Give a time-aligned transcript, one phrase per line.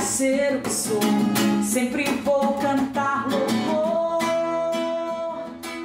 [0.00, 1.00] ser o que sou.
[1.62, 4.22] Sempre vou cantar louvor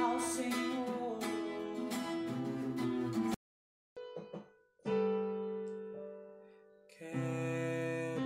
[0.02, 1.18] ao Senhor.
[6.98, 8.22] Quero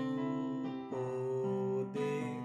[0.91, 2.41] poder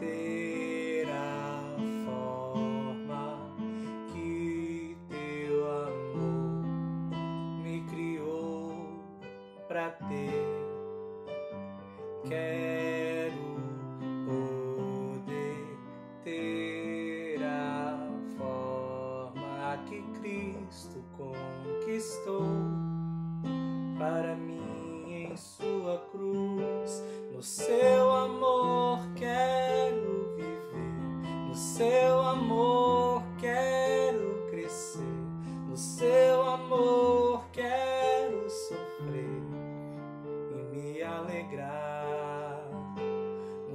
[0.00, 3.56] ter a forma
[4.12, 6.64] que teu amor
[7.62, 9.02] me criou
[9.68, 10.67] pra ter.
[12.28, 13.56] Quero
[14.26, 15.78] poder
[16.22, 22.57] ter a forma que Cristo conquistou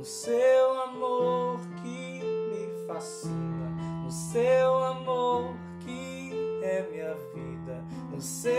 [0.04, 3.70] No seu amor que me fascina,
[4.04, 6.30] no seu amor que
[6.62, 8.53] é minha vida, no seu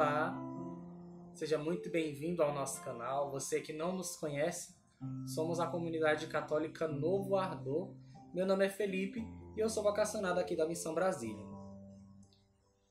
[0.00, 0.34] Olá,
[1.34, 3.30] seja muito bem-vindo ao nosso canal.
[3.32, 4.74] Você que não nos conhece,
[5.26, 7.94] somos a comunidade católica Novo Ardor.
[8.32, 9.22] Meu nome é Felipe
[9.54, 11.44] e eu sou vocacionado aqui da Missão Brasília.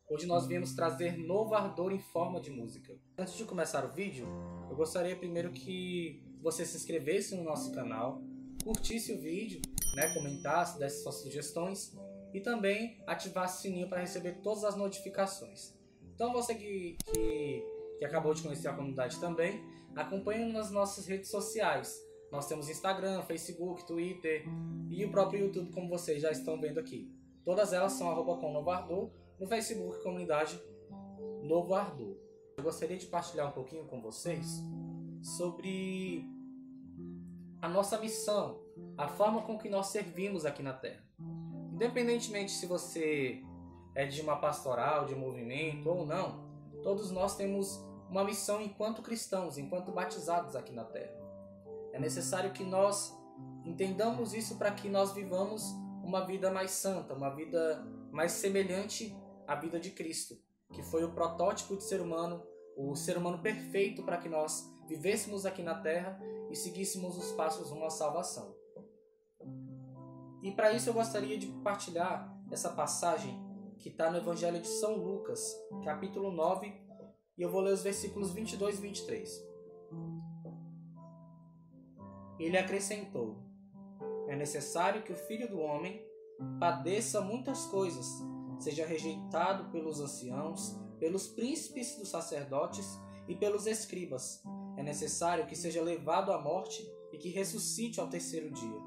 [0.07, 2.95] Hoje nós viemos trazer novo ardor em forma de música.
[3.17, 4.27] Antes de começar o vídeo,
[4.69, 8.21] eu gostaria primeiro que você se inscrevesse no nosso canal,
[8.63, 9.59] curtisse o vídeo,
[9.95, 11.91] né, comentasse, desse suas sugestões
[12.35, 15.78] e também ativasse o sininho para receber todas as notificações.
[16.19, 17.65] Então você que, que,
[17.97, 19.63] que acabou de conhecer a comunidade também,
[19.95, 21.97] acompanhe nas nossas redes sociais.
[22.29, 24.43] Nós temos Instagram, Facebook, Twitter
[24.89, 27.09] e o próprio YouTube, como vocês já estão vendo aqui.
[27.45, 29.09] Todas elas são arroba com Novo Ardor,
[29.39, 30.61] no Facebook Comunidade
[31.41, 32.17] Novo Ardor.
[32.57, 34.61] Eu gostaria de partilhar um pouquinho com vocês
[35.23, 36.25] sobre
[37.61, 38.61] a nossa missão,
[38.97, 41.01] a forma com que nós servimos aqui na Terra.
[41.71, 43.41] Independentemente se você
[43.99, 46.39] é de uma pastoral, de um movimento ou não,
[46.81, 51.13] todos nós temos uma missão enquanto cristãos, enquanto batizados aqui na Terra.
[51.91, 53.13] É necessário que nós
[53.65, 55.63] entendamos isso para que nós vivamos
[56.01, 59.13] uma vida mais santa, uma vida mais semelhante
[59.45, 60.37] à vida de Cristo,
[60.71, 62.41] que foi o protótipo de ser humano,
[62.77, 66.17] o ser humano perfeito para que nós vivêssemos aqui na Terra
[66.49, 68.55] e seguíssemos os passos rumo à salvação.
[70.41, 73.48] E para isso eu gostaria de compartilhar essa passagem
[73.79, 76.71] que está no Evangelho de São Lucas, capítulo 9,
[77.37, 79.49] e eu vou ler os versículos 22 e 23.
[82.37, 83.37] Ele acrescentou:
[84.27, 86.05] É necessário que o filho do homem
[86.59, 88.05] padeça muitas coisas,
[88.59, 94.43] seja rejeitado pelos anciãos, pelos príncipes dos sacerdotes e pelos escribas.
[94.77, 98.81] É necessário que seja levado à morte e que ressuscite ao terceiro dia.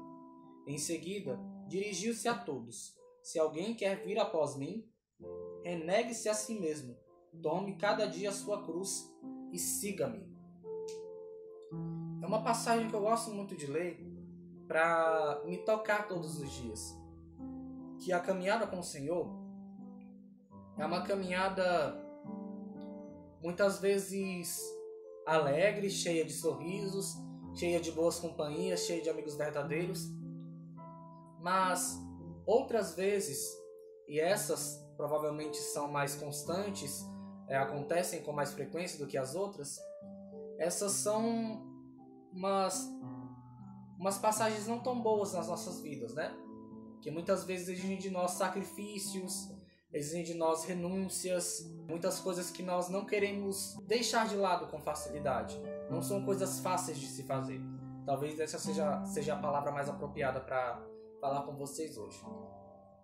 [0.67, 4.85] Em seguida, dirigiu-se a todos: Se alguém quer vir após mim,
[5.63, 6.97] renegue-se a si mesmo,
[7.41, 9.09] tome cada dia a sua cruz
[9.49, 10.29] e siga-me.
[12.21, 13.97] É uma passagem que eu gosto muito de ler
[14.67, 16.93] para me tocar todos os dias.
[18.03, 19.29] Que a caminhada com o Senhor
[20.77, 21.97] é uma caminhada
[23.41, 24.59] muitas vezes
[25.25, 27.15] alegre, cheia de sorrisos,
[27.55, 30.11] cheia de boas companhias, cheia de amigos verdadeiros.
[31.39, 31.97] Mas
[32.45, 33.51] outras vezes,
[34.07, 37.03] e essas provavelmente são mais constantes,
[37.47, 39.79] é, acontecem com mais frequência do que as outras,
[40.57, 41.73] essas são
[42.31, 42.89] umas,
[43.99, 46.35] umas passagens não tão boas nas nossas vidas, né?
[47.01, 49.51] Que muitas vezes exigem de nós sacrifícios,
[49.91, 55.59] exigem de nós renúncias, muitas coisas que nós não queremos deixar de lado com facilidade.
[55.89, 57.61] Não são coisas fáceis de se fazer.
[58.05, 60.81] Talvez essa seja, seja a palavra mais apropriada para
[61.23, 62.21] falar com vocês hoje.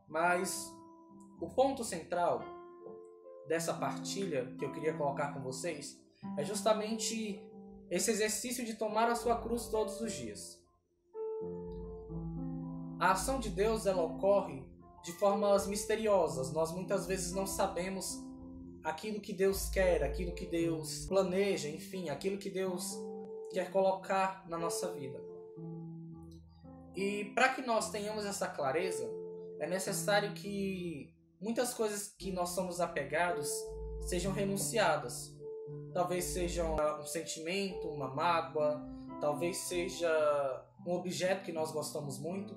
[0.06, 0.69] Mas
[1.39, 2.44] o ponto central
[3.48, 5.98] dessa partilha que eu queria colocar com vocês
[6.38, 7.42] é justamente
[7.89, 10.62] esse exercício de tomar a sua cruz todos os dias.
[13.00, 14.68] A ação de Deus ela ocorre
[15.01, 16.51] de formas misteriosas.
[16.51, 18.22] Nós muitas vezes não sabemos
[18.83, 22.98] aquilo que Deus quer, aquilo que Deus planeja, enfim, aquilo que Deus
[23.54, 25.28] quer colocar na nossa vida.
[27.00, 29.10] E para que nós tenhamos essa clareza,
[29.57, 33.50] é necessário que muitas coisas que nós somos apegados
[34.01, 35.34] sejam renunciadas.
[35.94, 38.86] Talvez seja um sentimento, uma mágoa,
[39.22, 40.12] talvez seja
[40.86, 42.54] um objeto que nós gostamos muito,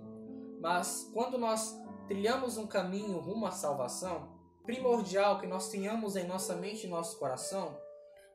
[0.60, 6.56] mas quando nós trilhamos um caminho rumo à salvação, primordial que nós tenhamos em nossa
[6.56, 7.78] mente e nosso coração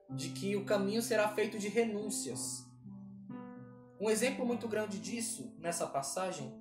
[0.10, 2.66] de que o caminho será feito de renúncias.
[4.00, 6.54] Um exemplo muito grande disso nessa passagem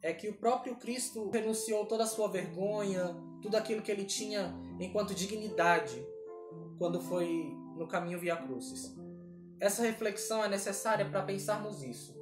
[0.00, 4.54] é que o próprio Cristo renunciou toda a sua vergonha, tudo aquilo que ele tinha
[4.78, 6.06] enquanto dignidade
[6.78, 8.94] quando foi no caminho via cruzes.
[9.58, 12.14] Essa reflexão é necessária para pensarmos isso.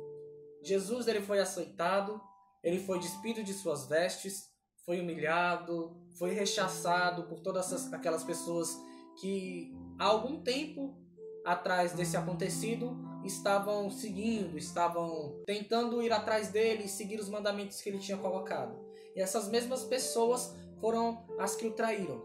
[0.62, 2.20] Jesus ele foi aceitado,
[2.62, 4.50] ele foi despido de suas vestes,
[4.86, 8.78] foi humilhado, foi rechaçado por todas aquelas pessoas
[9.20, 10.96] que há algum tempo
[11.44, 17.88] atrás desse acontecido estavam seguindo, estavam tentando ir atrás dele e seguir os mandamentos que
[17.88, 18.78] ele tinha colocado.
[19.14, 22.22] E essas mesmas pessoas foram as que o traíram.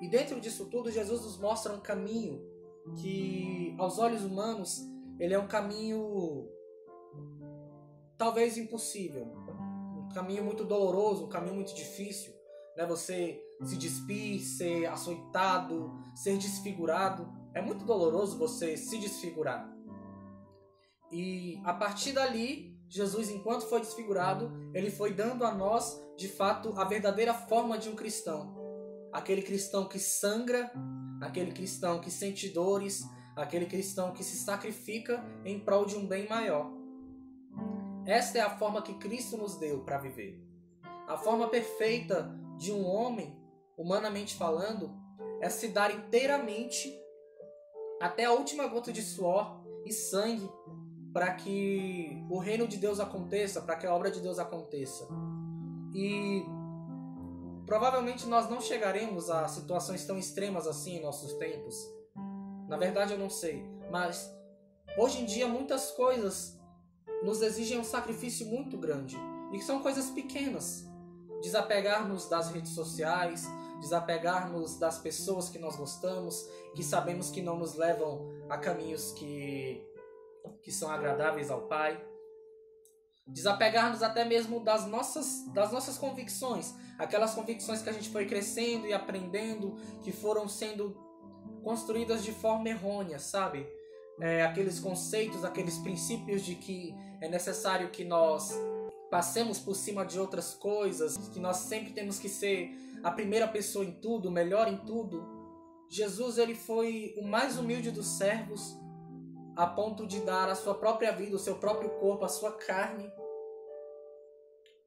[0.00, 2.42] E dentro disso tudo, Jesus nos mostra um caminho
[2.96, 4.80] que, aos olhos humanos,
[5.18, 6.48] ele é um caminho
[8.16, 9.26] talvez impossível,
[9.96, 12.32] um caminho muito doloroso, um caminho muito difícil,
[12.76, 12.86] né?
[12.86, 19.70] Você se despir, ser açoitado, ser desfigurado, é muito doloroso você se desfigurar.
[21.10, 26.72] E a partir dali, Jesus, enquanto foi desfigurado, ele foi dando a nós, de fato,
[26.76, 28.56] a verdadeira forma de um cristão.
[29.12, 30.70] Aquele cristão que sangra,
[31.20, 33.02] aquele cristão que sente dores,
[33.36, 36.70] aquele cristão que se sacrifica em prol de um bem maior.
[38.06, 40.40] Esta é a forma que Cristo nos deu para viver.
[41.06, 43.36] A forma perfeita de um homem,
[43.76, 44.94] humanamente falando,
[45.40, 46.92] é se dar inteiramente
[48.00, 50.50] até a última gota de suor e sangue
[51.12, 55.06] para que o reino de Deus aconteça, para que a obra de Deus aconteça.
[55.94, 56.44] E
[57.66, 61.76] provavelmente nós não chegaremos a situações tão extremas assim em nossos tempos.
[62.68, 64.32] Na verdade, eu não sei, mas
[64.96, 66.58] hoje em dia muitas coisas
[67.22, 69.18] nos exigem um sacrifício muito grande.
[69.52, 70.88] E são coisas pequenas.
[71.42, 73.48] Desapegar-nos das redes sociais,
[73.80, 79.84] desapegar-nos das pessoas que nós gostamos, que sabemos que não nos levam a caminhos que,
[80.62, 82.00] que são agradáveis ao Pai.
[83.26, 88.86] Desapegar-nos até mesmo das nossas, das nossas convicções, aquelas convicções que a gente foi crescendo
[88.86, 90.96] e aprendendo, que foram sendo
[91.62, 93.66] construídas de forma errônea, sabe?
[94.20, 98.52] É, aqueles conceitos, aqueles princípios de que é necessário que nós
[99.10, 102.70] passemos por cima de outras coisas, que nós sempre temos que ser
[103.02, 105.26] a primeira pessoa em tudo, melhor em tudo.
[105.88, 108.78] Jesus ele foi o mais humilde dos servos,
[109.56, 113.10] a ponto de dar a sua própria vida, o seu próprio corpo, a sua carne.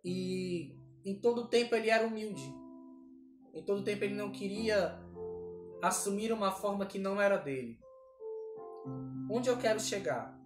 [0.04, 0.76] E
[1.06, 2.54] em todo tempo ele era humilde.
[3.54, 5.00] Em todo tempo ele não queria
[5.82, 7.78] assumir uma forma que não era dele.
[9.30, 10.40] Onde eu quero chegar?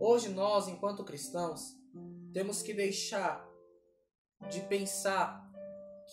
[0.00, 1.76] Hoje nós, enquanto cristãos,
[2.36, 3.50] temos que deixar
[4.50, 5.50] de pensar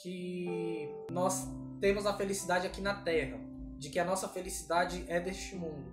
[0.01, 1.45] que nós
[1.81, 3.37] temos a felicidade aqui na Terra,
[3.77, 5.91] de que a nossa felicidade é deste mundo.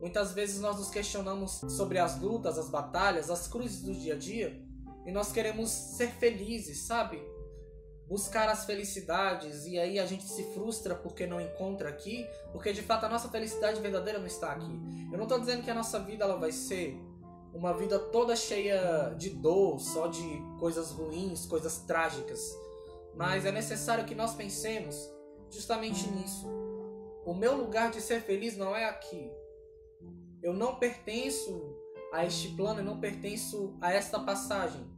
[0.00, 4.18] Muitas vezes nós nos questionamos sobre as lutas, as batalhas, as cruzes do dia a
[4.18, 4.60] dia
[5.06, 7.22] e nós queremos ser felizes, sabe?
[8.08, 12.82] buscar as felicidades e aí a gente se frustra porque não encontra aqui, porque de
[12.82, 14.72] fato a nossa felicidade verdadeira não está aqui.
[15.12, 16.98] Eu não estou dizendo que a nossa vida ela vai ser
[17.52, 20.22] uma vida toda cheia de dor, só de
[20.58, 22.56] coisas ruins, coisas trágicas,
[23.14, 24.96] mas é necessário que nós pensemos
[25.50, 26.46] justamente nisso.
[27.24, 29.30] O meu lugar de ser feliz não é aqui.
[30.42, 31.76] Eu não pertenço
[32.12, 34.88] a este plano, eu não pertenço a esta passagem.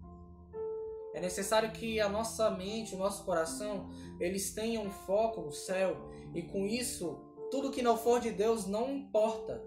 [1.15, 5.97] É necessário que a nossa mente, o nosso coração, eles tenham foco no céu
[6.35, 9.63] e com isso, tudo que não for de Deus não importa.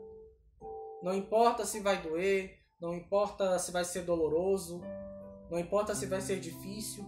[1.03, 4.79] Não importa se vai doer, não importa se vai ser doloroso,
[5.49, 7.03] não importa se vai ser difícil.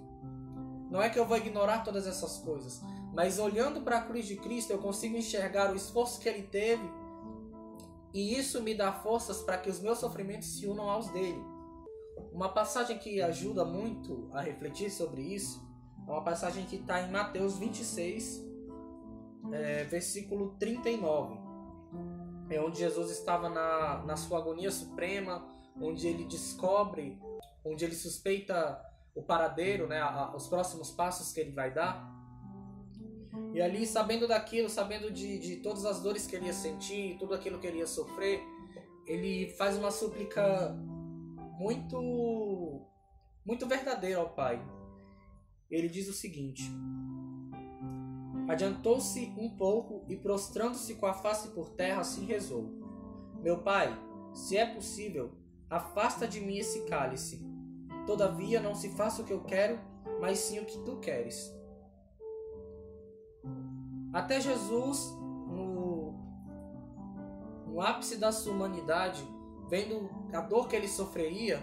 [0.89, 2.81] Não é que eu vou ignorar todas essas coisas,
[3.13, 6.89] mas olhando para a cruz de Cristo, eu consigo enxergar o esforço que ele teve
[8.11, 11.43] e isso me dá forças para que os meus sofrimentos se unam aos dele.
[12.31, 15.63] Uma passagem que ajuda muito a refletir sobre isso
[16.07, 18.43] é uma passagem que está em Mateus 26,
[19.51, 21.37] é, versículo 39.
[22.49, 27.19] É onde Jesus estava na, na sua agonia suprema, onde ele descobre,
[27.63, 28.81] onde ele suspeita
[29.15, 32.15] o paradeiro, né, a, os próximos passos que ele vai dar.
[33.53, 37.33] E ali, sabendo daquilo, sabendo de, de todas as dores que ele ia sentir, tudo
[37.33, 38.41] aquilo que ele ia sofrer,
[39.05, 40.75] ele faz uma súplica
[41.57, 42.81] muito,
[43.45, 44.61] muito verdadeira ao Pai.
[45.69, 46.63] Ele diz o seguinte:
[48.47, 52.69] Adiantou-se um pouco e, prostrando-se com a face por terra, assim rezou:
[53.41, 53.97] Meu Pai,
[54.33, 55.31] se é possível,
[55.69, 57.45] afasta de mim esse cálice.
[58.05, 59.79] Todavia, não se faça o que eu quero,
[60.19, 61.53] mas sim o que tu queres.
[64.13, 65.11] Até Jesus,
[65.47, 66.13] no,
[67.67, 69.23] no ápice da sua humanidade,
[69.69, 71.61] vendo a dor que ele sofreria,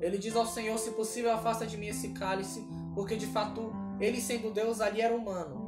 [0.00, 2.64] ele diz ao Senhor: Se possível, afasta de mim esse cálice,
[2.94, 5.66] porque de fato, ele sendo Deus ali era humano.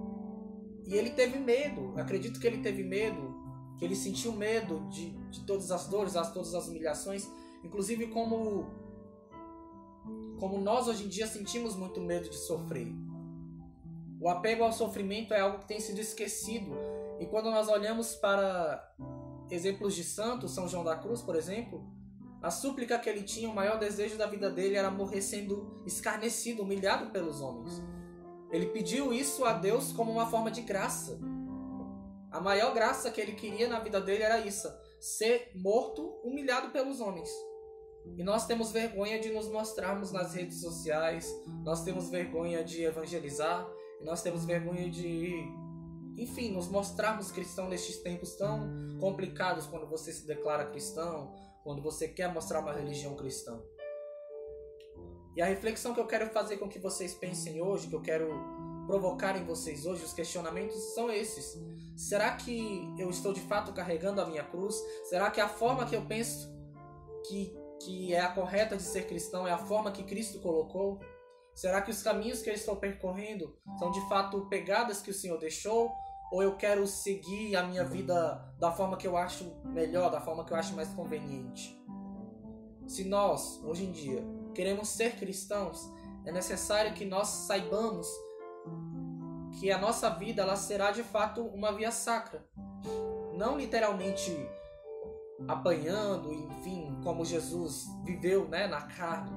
[0.86, 3.36] E ele teve medo, acredito que ele teve medo,
[3.76, 7.28] que ele sentiu medo de, de todas as dores, as, todas as humilhações,
[7.64, 8.66] inclusive como,
[10.38, 12.92] como nós hoje em dia sentimos muito medo de sofrer.
[14.20, 16.72] O apego ao sofrimento é algo que tem sido esquecido.
[17.20, 18.84] E quando nós olhamos para
[19.50, 21.88] exemplos de santos, São João da Cruz, por exemplo,
[22.42, 26.62] a súplica que ele tinha, o maior desejo da vida dele era morrer sendo escarnecido,
[26.62, 27.82] humilhado pelos homens.
[28.50, 31.18] Ele pediu isso a Deus como uma forma de graça.
[32.30, 34.68] A maior graça que ele queria na vida dele era isso:
[35.00, 37.30] ser morto, humilhado pelos homens.
[38.16, 41.30] E nós temos vergonha de nos mostrarmos nas redes sociais,
[41.62, 43.68] nós temos vergonha de evangelizar,
[44.00, 45.44] nós temos vergonha de,
[46.16, 52.08] enfim, nos mostrarmos cristãos nestes tempos tão complicados quando você se declara cristão, quando você
[52.08, 53.60] quer mostrar uma religião cristã.
[55.36, 58.28] E a reflexão que eu quero fazer com que vocês pensem hoje, que eu quero
[58.86, 61.56] provocar em vocês hoje, os questionamentos são esses.
[61.98, 64.76] Será que eu estou de fato carregando a minha cruz?
[65.08, 66.48] Será que a forma que eu penso
[67.26, 67.52] que,
[67.82, 71.00] que é a correta de ser cristão é a forma que Cristo colocou?
[71.56, 75.40] Será que os caminhos que eu estou percorrendo são de fato pegadas que o Senhor
[75.40, 75.90] deixou?
[76.30, 80.44] Ou eu quero seguir a minha vida da forma que eu acho melhor, da forma
[80.44, 81.76] que eu acho mais conveniente?
[82.86, 84.24] Se nós, hoje em dia,
[84.54, 85.90] queremos ser cristãos,
[86.24, 88.06] é necessário que nós saibamos
[89.58, 92.44] que a nossa vida ela será de fato uma via sacra.
[93.34, 94.32] Não literalmente
[95.46, 99.30] apanhando, enfim, como Jesus viveu né, na carne,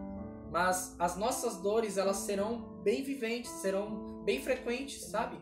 [0.51, 5.37] mas as nossas dores, elas serão bem viventes, serão bem frequentes, sabe?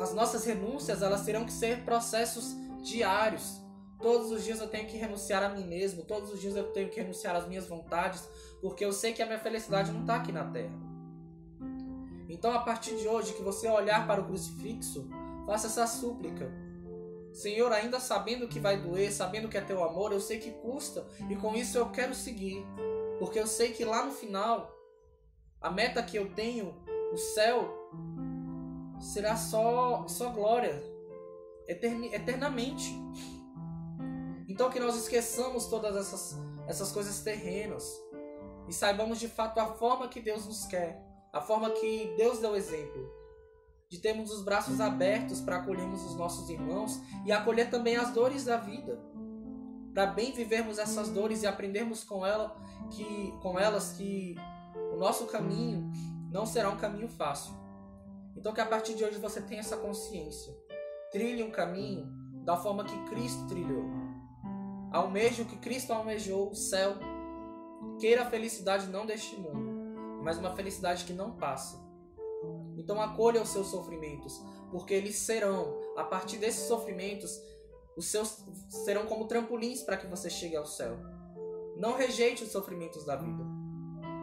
[0.00, 3.60] As nossas renúncias, elas terão que ser processos diários.
[4.00, 6.88] Todos os dias eu tenho que renunciar a mim mesmo, todos os dias eu tenho
[6.88, 8.28] que renunciar às minhas vontades,
[8.60, 10.89] porque eu sei que a minha felicidade não está aqui na terra.
[12.32, 15.08] Então, a partir de hoje, que você olhar para o crucifixo,
[15.46, 16.50] faça essa súplica.
[17.32, 21.06] Senhor, ainda sabendo que vai doer, sabendo que é teu amor, eu sei que custa
[21.28, 22.64] e com isso eu quero seguir.
[23.18, 24.72] Porque eu sei que lá no final,
[25.60, 26.74] a meta que eu tenho,
[27.12, 27.90] o céu,
[29.00, 30.80] será só, só glória,
[31.66, 32.94] eternamente.
[34.48, 37.84] Então que nós esqueçamos todas essas, essas coisas terrenas
[38.68, 42.56] e saibamos de fato a forma que Deus nos quer, a forma que Deus deu
[42.56, 43.08] exemplo.
[43.88, 48.44] De termos os braços abertos para acolhermos os nossos irmãos e acolher também as dores
[48.44, 49.10] da vida
[49.92, 52.56] para bem vivermos essas dores e aprendermos com ela
[52.90, 54.36] que com elas que
[54.92, 55.90] o nosso caminho
[56.30, 57.52] não será um caminho fácil.
[58.36, 60.56] Então que a partir de hoje você tenha essa consciência.
[61.10, 62.06] Trilhe um caminho
[62.44, 63.84] da forma que Cristo trilhou.
[64.92, 66.94] Almeje o que Cristo almejou, o céu.
[67.98, 69.69] Queira a felicidade não deste mundo,
[70.20, 71.80] mas uma felicidade que não passa.
[72.76, 77.40] Então acolha os seus sofrimentos, porque eles serão, a partir desses sofrimentos,
[77.96, 78.44] os seus
[78.84, 80.96] serão como trampolins para que você chegue ao céu.
[81.76, 83.44] Não rejeite os sofrimentos da vida.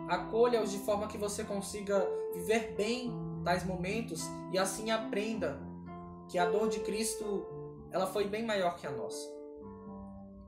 [0.10, 3.12] Acolha-os de forma que você consiga viver bem
[3.44, 5.60] tais momentos e assim aprenda
[6.30, 7.46] que a dor de Cristo
[7.92, 9.28] ela foi bem maior que a nossa.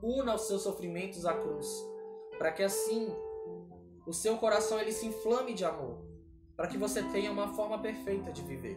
[0.02, 1.68] Una os seus sofrimentos à cruz,
[2.38, 3.14] para que assim
[4.10, 5.98] o seu coração ele se inflame de amor,
[6.56, 8.76] para que você tenha uma forma perfeita de viver.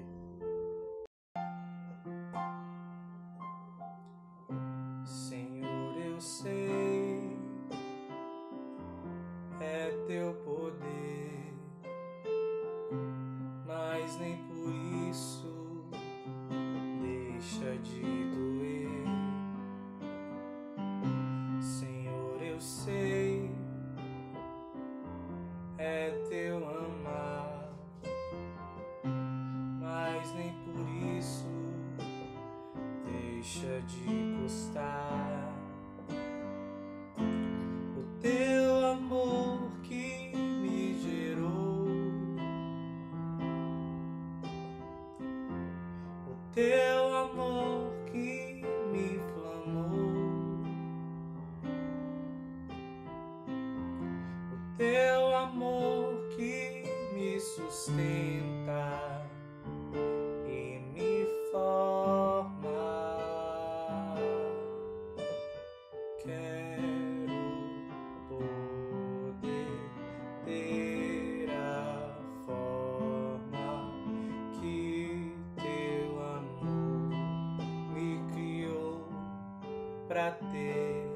[80.24, 81.12] Pra ter.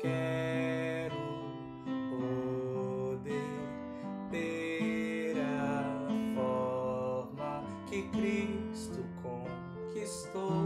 [0.00, 1.16] Quero
[2.10, 3.30] poder
[4.30, 10.62] ter a forma que Cristo conquistou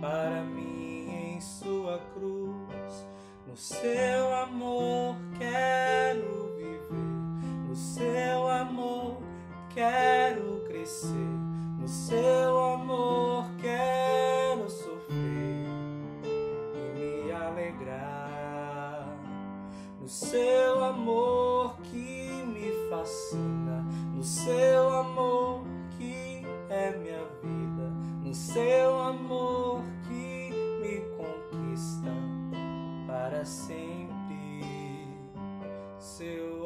[0.00, 3.06] para mim em sua cruz.
[3.46, 6.92] No seu amor quero viver,
[7.66, 9.22] no seu amor
[9.74, 11.14] quero crescer,
[11.80, 12.37] no seu
[20.88, 25.64] amor que me fascina, no seu amor
[25.96, 27.90] que é minha vida,
[28.22, 32.12] no seu amor que me conquista
[33.06, 33.88] para sempre.
[35.98, 36.57] Seu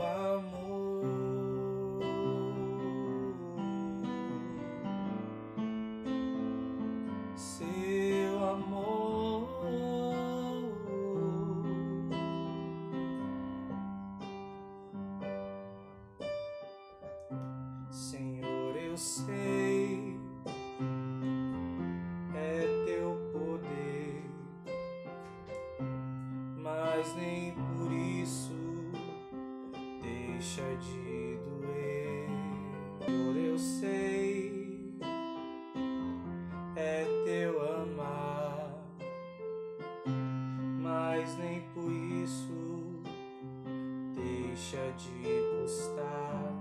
[44.53, 46.53] deixa de custar.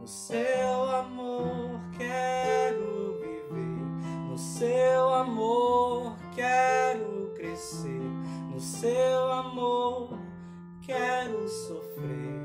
[0.00, 3.84] No seu amor quero viver,
[4.30, 8.00] no seu amor quero crescer,
[8.50, 10.18] no seu amor
[10.80, 12.40] quero sofrer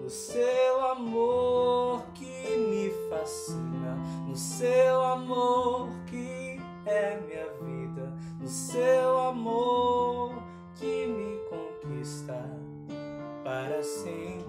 [0.00, 3.96] No seu amor que me fascina,
[4.26, 9.07] no seu amor que é minha vida, no seu
[13.78, 14.47] para